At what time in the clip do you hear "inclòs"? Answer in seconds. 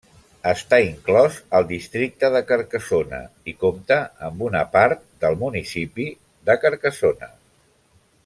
0.85-1.35